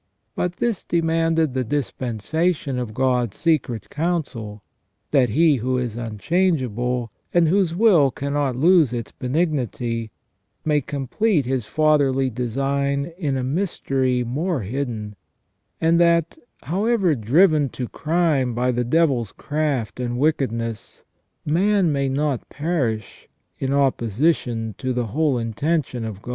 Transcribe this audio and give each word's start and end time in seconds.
But 0.35 0.53
this 0.53 0.83
demanded 0.83 1.53
the 1.53 1.63
dispensation 1.63 2.79
of 2.79 2.95
God's 2.95 3.37
secret 3.37 3.91
counsel, 3.91 4.63
that 5.11 5.29
He 5.29 5.57
who 5.57 5.77
is 5.77 5.95
unchangeable, 5.95 7.11
and 7.31 7.47
whose 7.47 7.75
will 7.75 8.09
cannot 8.09 8.55
lose 8.55 8.93
its 8.93 9.11
benignity, 9.11 10.09
may 10.65 10.81
complete 10.81 11.45
His 11.45 11.67
fatherly 11.67 12.31
design 12.31 13.13
in 13.15 13.37
a 13.37 13.43
mystery 13.43 14.23
more 14.23 14.61
hidden; 14.61 15.15
and 15.79 15.99
that, 15.99 16.35
however 16.63 17.13
driven 17.13 17.69
to 17.69 17.87
crime 17.87 18.55
by 18.55 18.71
the 18.71 18.83
devil's 18.83 19.31
craft 19.31 19.99
and 19.99 20.17
wickedness, 20.17 21.03
man 21.45 21.91
may 21.91 22.09
not 22.09 22.49
perish^ 22.49 23.27
in 23.59 23.71
opposition 23.71 24.73
to 24.79 24.93
the 24.93 25.05
whole 25.05 25.37
intention 25.37 26.03
of 26.05 26.23
God." 26.23 26.29